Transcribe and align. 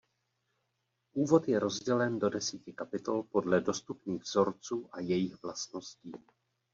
Úvod 1.15 1.47
je 1.47 1.59
rozdělen 1.59 2.19
do 2.19 2.29
desíti 2.29 2.73
kapitol 2.73 3.23
podle 3.23 3.61
dostupných 3.61 4.23
vzorců 4.23 4.89
a 4.91 4.99
jejich 4.99 5.41
vlastností. 5.43 6.11